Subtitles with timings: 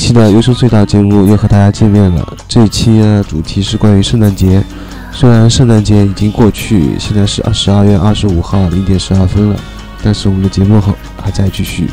[0.00, 2.36] 期的优秀隧道节目又和大家见面了。
[2.48, 4.64] 这一期的，主题是关于圣诞节。
[5.12, 9.56] 虽然圣诞节已经过去，现在是二十二月二十五号零点十二分了，
[10.02, 11.90] 但是我们的节目还还在继续。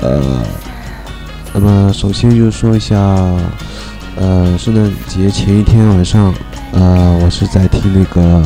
[0.00, 0.22] 呃，
[1.52, 2.96] 那么首先就说一下，
[4.14, 6.32] 呃，圣诞节前一天晚上，
[6.70, 8.40] 呃，我是在听那个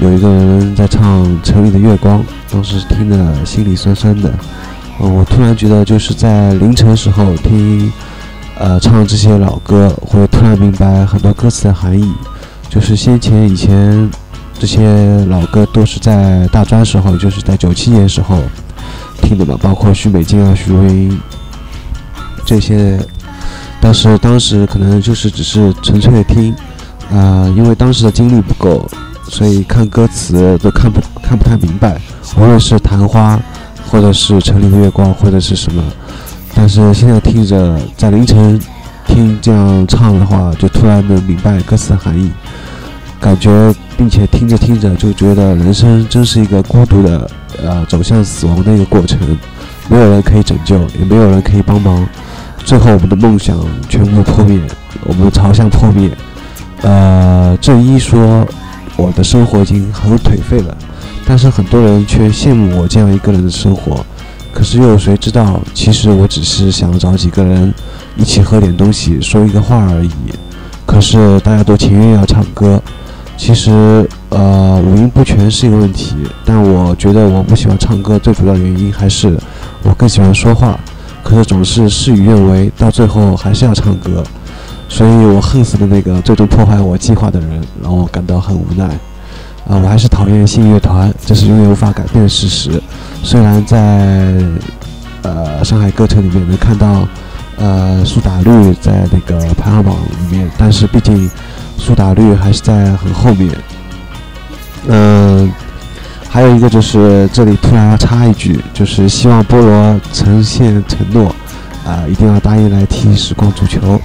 [0.00, 4.34] 有一个人在唱《城里的月光》，当时听的心里酸酸的。
[5.00, 7.92] 嗯，我突然觉得就是在凌晨时候听，
[8.56, 12.12] 呃，唱这些老歌，会突然明白很多歌词的含义。
[12.70, 14.10] 就是先前以前
[14.58, 18.38] 这些老歌都是在大专时候，就是在九七年时候
[19.20, 21.20] 听的嘛，包括许美静啊、许茹芸
[22.44, 22.98] 这些，
[23.80, 26.54] 但是当时可能就是只是纯粹的听，
[27.12, 28.88] 啊、因为当时的精力不够，
[29.28, 32.00] 所以看歌词都看不看不太明白，
[32.36, 33.40] 无论是昙花。
[33.94, 35.80] 或者是城里的月光，或者是什么。
[36.52, 38.58] 但是现在听着，在凌晨
[39.06, 42.28] 听这样唱的话，就突然能明白歌词的含义，
[43.20, 47.30] 感觉，并且听着听着就觉得人生真是一个孤独的，
[47.62, 49.16] 呃，走向死亡的一个过程，
[49.88, 52.04] 没有人可以拯救，也没有人可以帮忙，
[52.64, 53.56] 最后我们的梦想
[53.88, 54.58] 全部破灭，
[55.04, 56.10] 我们的朝向破灭。
[56.82, 58.44] 呃，正一说，
[58.96, 60.76] 我的生活已经很颓废了。
[61.26, 64.04] 但是很多人却羡慕我这样一个人的生活，
[64.52, 67.72] 可是又有谁知道，其实我只是想找几个人
[68.16, 70.10] 一起喝点东西，说一个话而已。
[70.86, 72.80] 可是大家都情愿要唱歌，
[73.38, 79.36] 其实呃五音不全是一个问题，但我觉得我不喜欢唱歌最主要原因还是
[79.82, 80.78] 我更喜欢说话，
[81.22, 84.22] 可是总是事与愿违，到最后还是要唱歌，
[84.90, 88.86] 所以我恨死了那个最终破坏我计划的人，让我感到很无奈。
[89.66, 92.82] 啊，我还是讨厌信乐团，这是永远无法改变的事实。
[93.22, 94.36] 虽然在
[95.22, 97.08] 呃上海歌城里面能看到
[97.56, 101.30] 呃苏打绿在那个排行榜里面，但是毕竟
[101.78, 103.50] 苏打绿还是在很后面。
[104.86, 105.50] 嗯、
[106.28, 111.34] 还有一个就是这里突然要插一句，就是希望菠萝呈现承诺，
[111.86, 113.98] 啊、一定要答应来踢时光足球。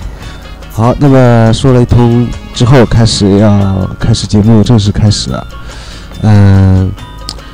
[0.80, 5.48] 好，那么说了一通之后，开始要开始节目正式开始了。
[6.22, 6.90] 嗯，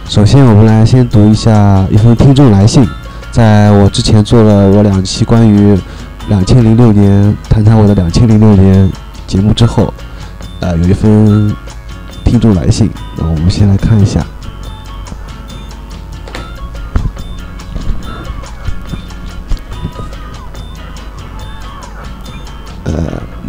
[0.07, 2.87] 首先我们来先读一下一封听众来信。
[3.31, 5.75] 在我之前做了我两期关于
[6.27, 8.87] 两千零六年谈谈我的两千零六年
[9.25, 9.91] 节目之后，
[10.59, 11.51] 呃，有一封
[12.23, 14.23] 听众来信，那我们先来看一下。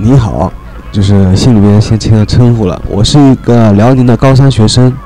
[0.06, 0.52] 你好，
[0.92, 2.80] 就是信里面先签了称呼了。
[2.88, 4.96] 我是一个辽宁的高三学生。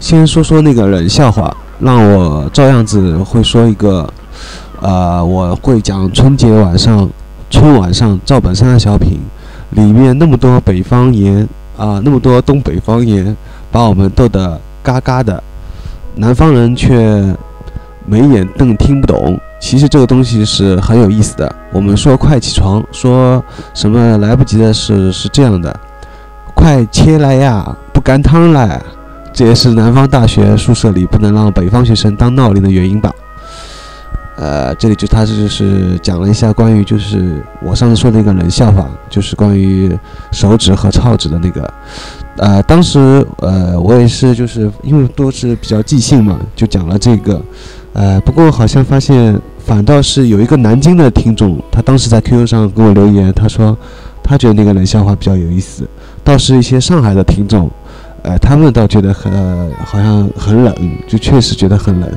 [0.00, 4.10] 先说说那个冷笑话，让我照样子会说一个，
[4.80, 7.06] 呃，我会讲春节晚上，
[7.50, 9.20] 春晚上赵本山的小品，
[9.72, 13.36] 里面那么多北方言啊、那么多东北方言，
[13.70, 15.42] 把我们逗得嘎嘎的，
[16.14, 17.22] 南方人却
[18.06, 19.38] 眉眼瞪听不懂。
[19.68, 21.52] 其实这个东西是很有意思的。
[21.72, 25.76] 我们说快起床，说什么来不及的事是这样的，
[26.54, 28.80] 快切来呀，不赶趟来。
[29.32, 33.12] 这也是南方大学宿舍里不能让北方学生当闹铃的原因吧。
[34.36, 39.98] 呃，这里就他就是讲了一下关于就是我上次说的那个冷笑话，就是关于
[40.30, 41.74] 手指和操指的那个。
[42.36, 47.42] 呃，当时呃我也是就是因为都是比较即兴嘛，就讲了这个。
[47.94, 53.76] 呃，不过好像发现反倒是有一个南京的听众，他当时在 QQ 上给我留言，他说
[54.22, 55.82] 他觉得那个冷笑话比较有意思。
[56.22, 57.68] 倒是一些上海的听众，
[58.22, 59.32] 呃，他们倒觉得很、
[59.84, 60.72] 好像很冷，
[61.08, 62.08] 就确实觉得很冷。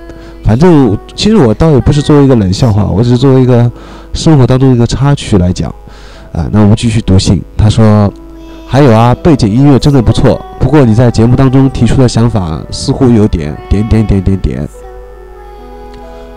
[0.43, 3.69] 反正其实我倒也不是作为一个冷笑话，我只是作为一个
[4.13, 5.73] 生活当中一个插曲来讲。
[6.31, 7.41] 啊，那我们继续读信。
[7.57, 8.13] 他说，
[8.67, 14.69] 还有啊，背景音乐真的不错，不过你在节目当中提出的想法似乎有点点点点点点。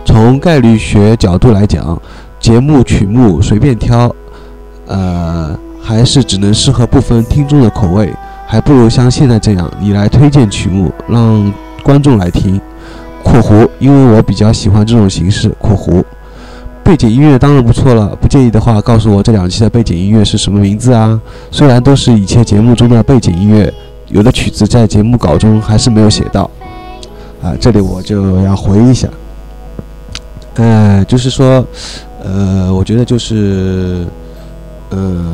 [0.05, 1.99] 从概率学角度来讲，
[2.39, 4.13] 节目曲目随便挑，
[4.87, 8.13] 呃，还是只能适合部分听众的口味，
[8.45, 11.51] 还不如像现在这样，你来推荐曲目，让
[11.83, 12.59] 观众来听。
[13.23, 15.49] （括弧）因为我比较喜欢这种形式。
[15.57, 16.03] （括弧）
[16.83, 21.19] 背景音乐当然不错了，不介意的话，告诉我这两期的背景音乐是什么名字啊？
[21.49, 23.73] 虽然都是以前节目中的背景音乐，
[24.09, 26.49] 有的曲子在节目稿中还是没有写到。
[27.41, 29.07] 啊，这里我就要回忆一下。
[30.55, 31.65] 呃，就是说，
[32.23, 34.05] 呃，我觉得就是，
[34.89, 35.25] 呃，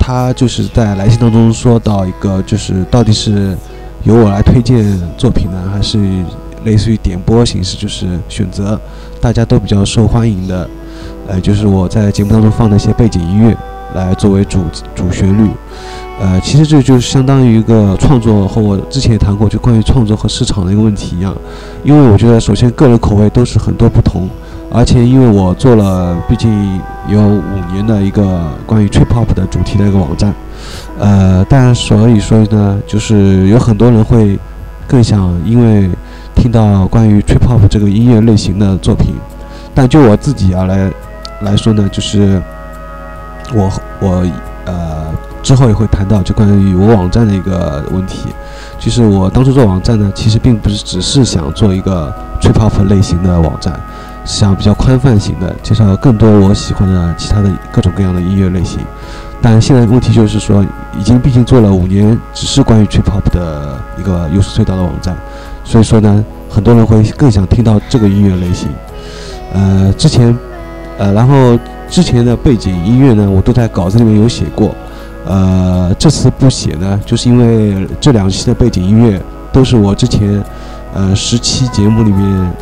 [0.00, 3.56] 他就是在来信当中说到一个，就是到底是
[4.04, 4.84] 由我来推荐
[5.18, 5.98] 作品呢，还是
[6.64, 8.80] 类似于点播形式，就是选择
[9.20, 10.68] 大家都比较受欢迎的，
[11.28, 13.56] 呃，就是我在节目当中放的一些背景音乐。
[13.94, 15.50] 来作为主主旋律。
[16.20, 21.34] 呃，其实这就是相当于一个创作，和我之前也谈过，就关于创作和市场的一个问题一样。
[21.82, 24.28] 因为我觉得，首先个人口味都是很多不同，
[24.70, 30.32] 而且因为我做了毕竟有五年的一个关于 trip hop 的主题的一个网站，
[30.98, 34.38] 呃，但所以说呢，就是有很多人会
[34.86, 35.90] 更想因为
[36.36, 39.14] 听到关于 trip hop 这个音乐类型的作品，
[39.74, 40.88] 但就我自己而来
[41.40, 42.40] 来说呢，就是
[43.54, 44.26] 我我
[44.64, 45.06] 呃
[45.42, 48.28] 之后也会谈到就关于我网站的一个问题，
[48.78, 53.78] 就是我当初做网站呢，其实并不是只是想做一个 trip hop 类型的网站，
[54.24, 58.78] 想比较宽泛型的介绍更多我喜欢的其他的各种各样的音乐类型。
[59.44, 60.64] 但现在问题就是说，
[60.96, 65.16] 已经毕竟做了五年，只是关于 trip hop 的一个优势隧道的网站，
[65.64, 68.68] 所以说呢，很多人会更想听到这个音乐类型。
[69.52, 70.32] 呃，之前，
[71.02, 71.58] 呃，然后
[71.90, 74.72] 之前的背景音乐呢，我都在稿子里面有写过。
[75.26, 79.20] 呃，这次不写呢，就是因为这两期的背景音乐
[79.52, 80.40] 都是我之前
[80.94, 82.52] 呃十期节目里面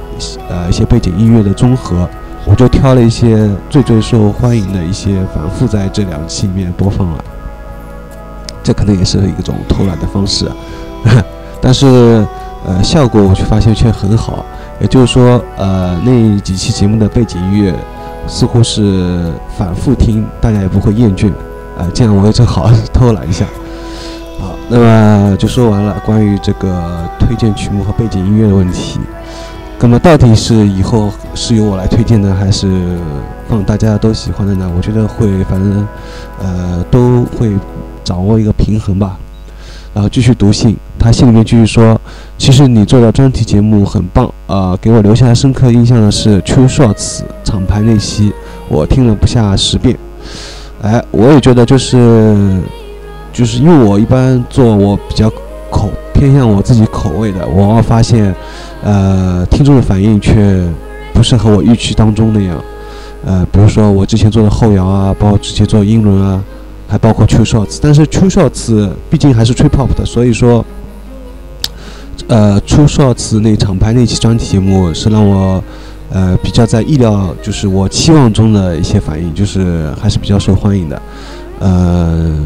[0.48, 2.08] 呃一些背景音乐的综合，
[2.46, 7.24] 我就挑了一些最最受欢迎的一些，反复在这两期里面播放了。
[8.62, 10.50] 这可能也是一种偷懒的方式，
[11.60, 12.26] 但是
[12.66, 14.42] 呃效果我却发现却很好。
[14.80, 17.74] 也就是说，呃那几期节目的背景音乐
[18.30, 21.28] 似乎是反复听，大家也不会厌倦。
[21.76, 23.44] 啊，这样我也正好 偷懒一下。
[24.38, 29.00] 好，那么就说完了关于这个推荐曲目和背景音乐的问题。
[29.80, 32.98] 那么到底是以后是由我来推荐呢，还是
[33.48, 34.70] 放大家都喜欢的呢？
[34.76, 35.88] 我觉得会，反正
[36.38, 37.50] 呃都会
[38.04, 39.18] 掌握一个平衡吧。
[39.92, 42.00] 然后继续读信，他信里面继续说，
[42.40, 48.32] 其实你做的专题节目很棒啊、给我留下深刻印象的是 True shorts 厂牌那期，
[48.66, 49.94] 我听了不下十遍。
[50.80, 52.58] 哎，我也觉得就是，
[53.30, 55.30] 就是因为我一般做我比较
[55.70, 58.34] 口偏向我自己口味的，我往往发现，
[58.82, 60.66] 呃，听众的反应却
[61.12, 62.56] 不是和我预期当中那样。
[63.26, 66.42] 呃，比如说我之前做的后摇啊，包括之前做英伦啊，
[66.88, 70.64] 还包括 True Shorts，但是 True Shorts 毕竟还是 t r i p o p 的，所以说，
[72.30, 75.62] 呃出少次那厂牌那期专题节目是让我。
[76.12, 81.02] 呃，比较在意料，就是我期望中的一些反应，就是还是比较受欢迎的。
[81.60, 82.36] 呃，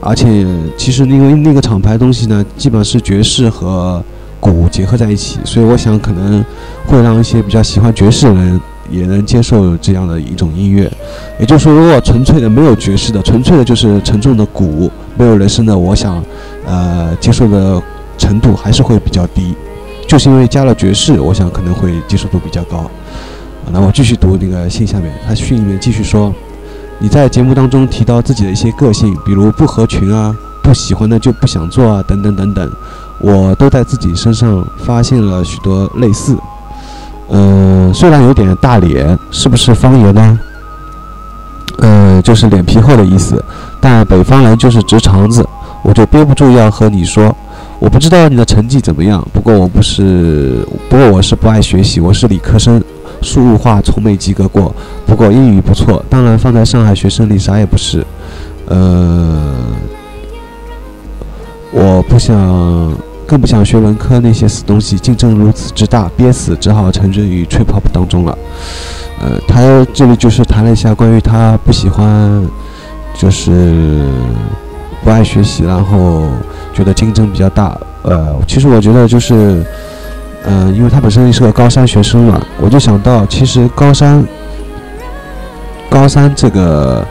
[0.00, 0.44] 而且
[0.76, 4.02] 其实因为那个厂牌东西呢，基本上是爵士和
[4.40, 6.44] 鼓结合在一起，所以我想可能
[6.88, 8.60] 会让一些比较喜欢爵士的人
[8.90, 10.90] 也能接受这样的一种音乐。
[11.38, 16.20] 也就是说，如果纯粹的没有爵士的，纯粹的就是沉重的鼓，没有人声的，我想，
[16.66, 17.80] 呃，接受的
[18.28, 19.54] 程度还是会比较低。
[20.06, 22.78] 就是因为加了爵士，我想可能会接受度比较高。
[22.78, 26.32] 啊，那我继续读那个信下面，他信里面继续说，
[26.98, 32.70] 你在节目当中提到自己的一些个性，比如不合群啊，不喜欢的就不想做啊，等等等等，
[33.20, 36.36] 我都在自己身上发现了许多类似。
[37.30, 40.40] 嗯、虽然有点大脸，是不是方言呢？
[41.80, 43.44] 呃，就是脸皮厚的意思，
[43.78, 45.46] 但北方人就是直肠子，
[45.82, 47.36] 我就憋不住要和你说。
[47.80, 52.82] 我不知道你的成绩怎么样，不过我不是，不过我是不爱学习，我是理科生，
[53.22, 54.74] 输入化从没及格过，
[55.06, 58.04] 不过英语不错，当然放在上海学生里啥也不是。
[58.66, 59.54] 呃，
[61.70, 62.36] 我不想，
[63.26, 68.36] 更不想学文科那些死东西，竞争如此之大，憋死，只好沉醉于 trip hop 当中了。
[69.20, 69.62] 呃，他
[69.94, 72.44] 这里就是谈了一下关于他不喜欢，
[73.16, 74.10] 就是
[75.04, 76.24] 不爱学习，然后
[76.74, 77.76] 觉得竞争比较大。
[78.02, 79.64] 呃，其实我觉得就是，
[80.44, 84.24] 嗯、因为他本身是个高三学生嘛，我就想到，其实高三，
[85.90, 87.04] 高三这个，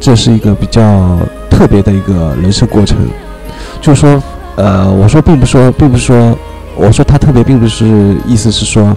[0.00, 1.18] 这是一个比较
[1.50, 2.96] 特别的一个人生过程。
[3.80, 4.22] 就是说，
[4.56, 6.36] 呃，我说并不说，并不是说，
[6.76, 8.96] 我说他特别，并不是意思是说，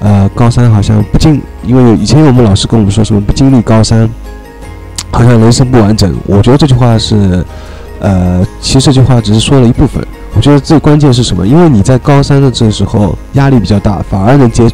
[0.00, 4.08] 呃，高三好像不经，因为以前我们老师跟我们说什么不经历高三，
[5.14, 6.12] 好像人生不完整。
[6.26, 7.44] 我觉得这句话是，
[8.00, 10.04] 呃，其实这句话只是说了一部分。
[10.34, 11.46] 我觉得最关键是什么？
[11.46, 14.68] 因为你在高三的这时候压力比较大，反而能接，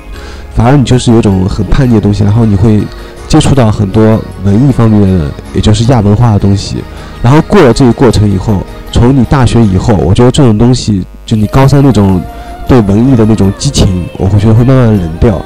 [0.54, 2.82] 反而你就是有种很叛逆的东西，然后你会
[3.28, 6.76] 接触到很多文艺方面的，也就是亚文化的东西。
[7.22, 12.18] 然后过了这个过程以后，从你大学以后，我觉得这种东西，就你高三那种
[12.66, 15.38] 对文艺的那种激情，我会觉得会慢慢冷掉。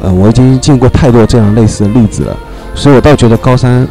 [0.00, 2.34] 呃，我已经见过太多这样类似的例子了，
[2.74, 3.86] 所以我倒觉得高三，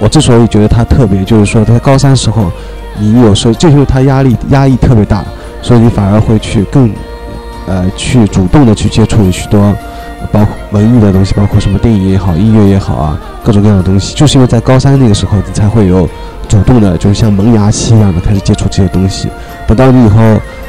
[0.00, 2.50] 我之所以觉得他特别，就是说在高三时候，
[2.98, 5.24] 你有时候就是他压力压抑特别大，
[5.60, 6.90] 所以你反而会去更，
[7.66, 9.74] 呃，去主动的去接触许多。
[10.32, 16.08] 包括文艺的东西，包括什么电影也好，音乐也好啊，各种各样的东西，就是因为在高三那个时候，你才会有
[16.48, 19.28] 主动的，就是像萌芽期一样的开始接触这些东西。
[19.66, 20.18] 等到你以后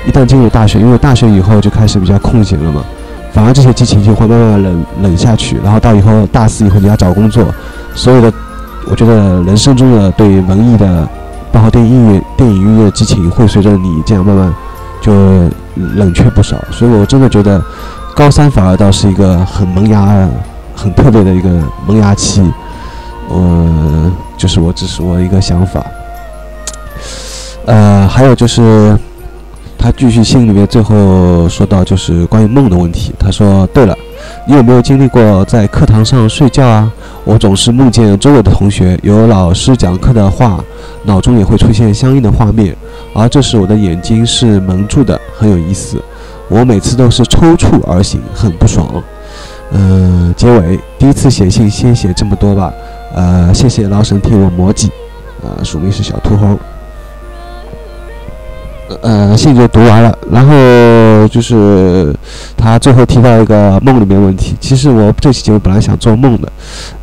[0.06, 2.84] 一旦进入大学，因为大学以后就开始比较空闲了嘛，
[3.34, 5.58] 反而这些激情就会慢慢冷冷下去。
[5.64, 7.44] 然后到以后大四以后你要找工作，
[7.96, 8.32] 所有的
[8.90, 11.08] 我觉得人生中的对文艺的，
[11.52, 14.54] 包括对音乐、电影音乐的激情，会随着你这样慢慢
[15.02, 15.14] 就
[15.96, 16.58] 冷却不少。
[16.72, 17.62] 所以我真的觉得。
[18.16, 20.28] 高三反而倒是一个很萌芽、
[20.76, 21.50] 很特别的一个
[21.88, 22.44] 萌芽期，
[23.30, 25.82] 呃，就是我只是我一个想法。
[27.66, 28.98] 呃，还有就是，
[29.78, 33.14] 他继续信里面最后说到就是关于梦的问题。
[33.18, 33.96] 他说：“对了，
[34.50, 36.92] 你有没有经历过在课堂上睡觉啊？
[37.24, 40.60] 我总是梦见周围的同学有老师讲课的话，
[41.04, 42.76] 脑中也会出现相应的画面，
[43.14, 46.02] 而这时我的眼睛是蒙住的，很有意思。”
[46.50, 48.88] 我每次都是抽搐而醒，很不爽。
[49.72, 52.74] 嗯、结尾第一次写信先写这么多吧。
[53.14, 54.90] 呃，谢谢老沈替我磨叽。
[55.44, 56.58] 呃，署名是小秃猴。
[59.02, 62.16] 呃，信就读完了，然后就是
[62.58, 64.56] 他最后提到一个梦里面问题。
[64.60, 66.52] 其实我这期节目本来想做梦的，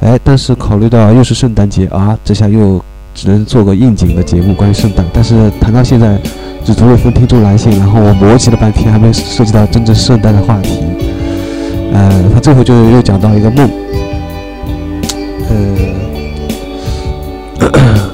[0.01, 2.83] 哎，但是考虑到又是圣诞节啊，这下又
[3.15, 5.05] 只能做个应景的节目，关于圣诞。
[5.13, 6.19] 但是谈到现在。
[6.67, 10.81] 只读了封听众来信，然后我磨叽了半天，还没涉及到真正圣诞的话题。
[11.93, 13.71] 呃，他最后就又讲到一个梦，
[15.49, 15.57] 呃，
[17.61, 18.06] 呃，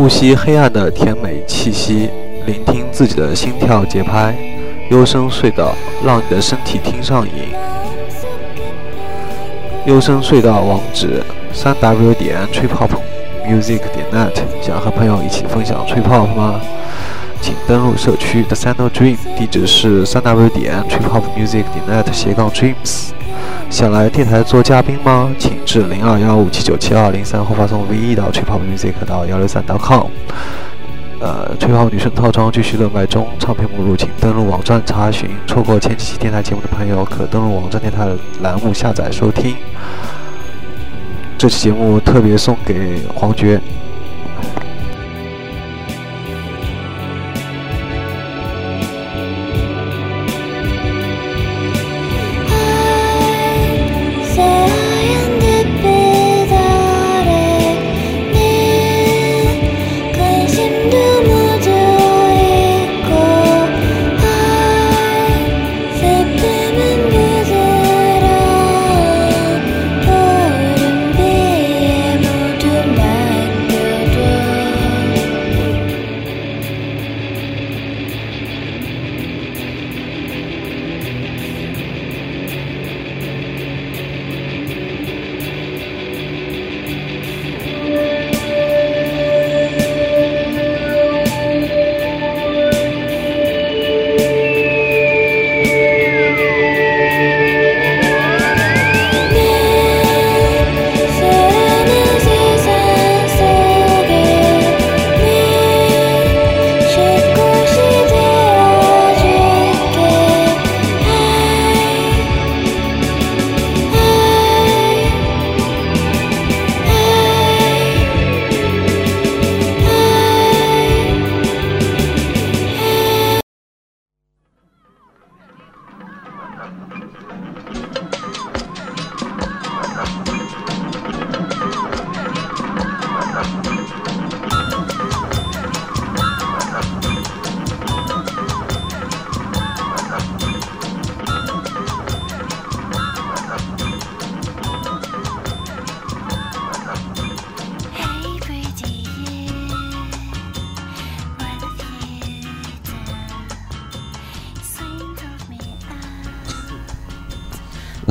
[0.00, 2.08] 呼吸黑暗的甜美气息，
[2.46, 4.34] 聆听自己的心跳节拍，
[4.90, 7.52] 幽深隧道让你的身体听上瘾。
[9.84, 12.88] 幽深隧道网址：三 w 点 trip-hop
[13.46, 14.32] music 点 net。
[14.62, 16.62] 想和朋友一起分享 trip-hop 吗？
[17.42, 23.10] 请登录社区 The Sand Dream，地址是三 w 点 trip-hop music 点 net 斜杠 dreams。
[23.70, 25.30] 想来电台做嘉宾吗？
[25.38, 30.08] 请至零二幺五七九七二零三或发送 V 一到 trip-hop music 到幺六三 .com。
[31.20, 35.30] 呃，吹泡女生套装继续热卖中，唱片目录请登录网站查询。
[35.46, 38.08] 错过前几期电台节目的朋友，可登录网站电台
[38.42, 39.54] 栏目下载收听。
[41.38, 43.60] 这期节目特别送给黄觉。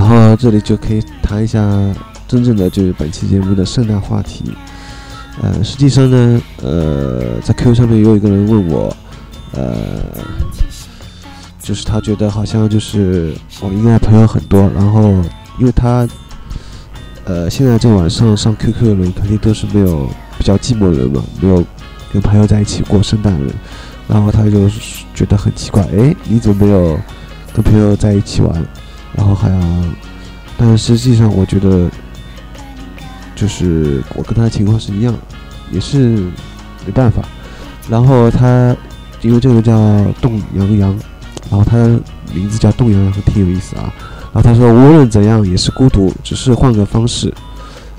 [0.10, 1.62] 然后这里就可以谈一下
[2.28, 4.43] 真正的就是本期节目的圣诞话题。
[5.39, 8.95] 呃，实际上呢，呃，在 QQ 上面有一个人问我，
[9.54, 9.76] 呃，
[11.62, 15.12] 就是他觉得好像就是我应该朋友很多，然后
[15.60, 16.08] 因为他，
[17.26, 21.63] 呃，现在这晚上上 QQ 的人肯定都是没有比较寂寞的人嘛，没有
[22.12, 23.54] 跟朋友在一起过圣诞的人，
[24.08, 24.67] 然后他就
[25.13, 27.00] 觉得很奇怪，哎，你怎么没有
[27.54, 28.65] 跟朋友在一起玩？
[29.15, 29.60] 然后还要，
[30.58, 31.89] 但实际上我觉得，
[33.36, 35.13] 就是我跟他的情况是一样，
[35.72, 35.98] 也是
[36.86, 37.24] 没办法。
[37.89, 38.76] 然后他
[39.22, 39.74] 因为这个叫
[40.22, 41.00] 冻羊羊，
[41.50, 41.78] 然后他
[42.34, 43.91] 名字叫冻羊羊，挺有意思啊。
[44.32, 47.34] 然后他说无论怎样也是孤独，只是换个方式。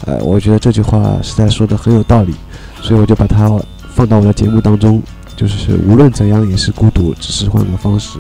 [0.07, 2.35] 呃，我觉得这句话实在说的很有道理，
[2.81, 3.51] 所以我就把它
[3.95, 5.03] 放到我的节目当中，
[5.37, 8.19] 就是无论怎样也是孤独，只是换个方式。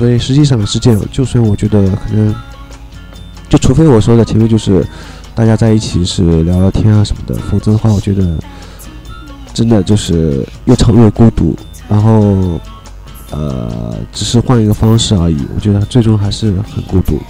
[0.00, 2.34] 所以实际上是这样，就算我觉得可能，
[3.50, 4.82] 就除非我说的前面就是
[5.34, 8.26] 大家在一起是聊聊天啊什么的，否则的话，我觉得
[9.52, 11.54] 真的就是越长越孤独，
[11.86, 12.58] 然后
[13.30, 15.36] 呃，只是换一个方式而已。
[15.54, 17.20] 我觉得最终还是很孤独。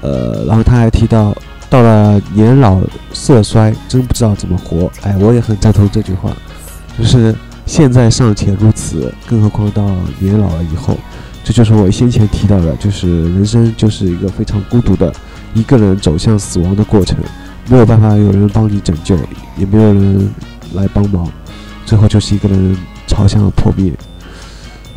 [0.00, 1.36] 呃，然后他还提到，
[1.68, 2.80] 到了年老
[3.12, 4.90] 色衰，真不知道怎么活。
[5.02, 6.34] 哎，我也很赞同这句话，
[6.98, 7.36] 就是
[7.66, 9.84] 现在尚且如此，更何况到
[10.18, 10.96] 年老了以后。
[11.50, 15.12] 这就是我先前提到的，就是人生就是一个非常孤独的，
[15.52, 17.18] 一个人走向死亡的过程，
[17.68, 19.16] 没有办法有人帮你拯救，
[19.56, 20.30] 也没有人
[20.74, 21.28] 来帮忙，
[21.84, 22.76] 最后就是一个人
[23.08, 23.92] 朝向了破灭。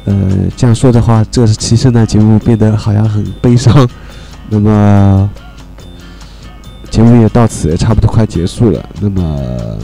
[0.06, 0.14] 呃，
[0.56, 3.90] 这样说的话，这期圣诞节目变得好像很悲伤。
[4.48, 5.28] 那么，
[6.92, 8.90] 节目也到此也差不多快结束了。
[9.02, 9.80] 那么，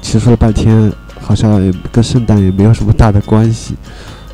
[0.00, 3.74] 其实说了半天，好像也跟圣诞也没有什么大的关系。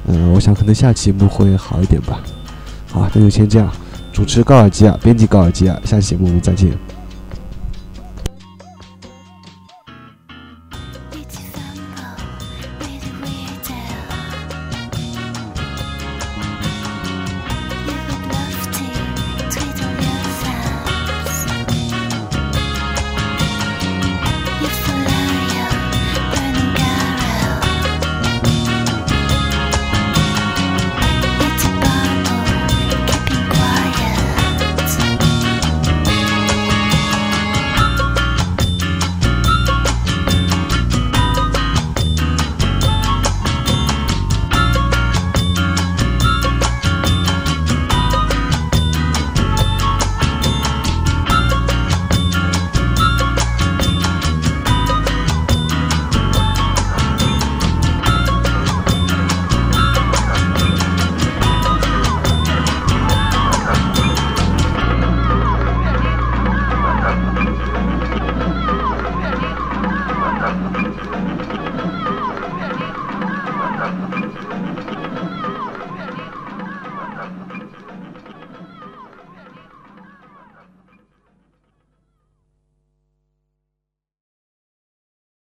[0.08, 2.20] 嗯，我想可能下期节目会好一点吧。
[2.90, 3.70] 好，那就先这样。
[4.12, 6.70] 主持高尔基啊，编辑高尔基啊，下期节目我们再见。